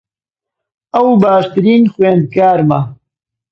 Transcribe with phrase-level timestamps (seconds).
[0.93, 2.79] ئەو باشترین خوێندکارمە.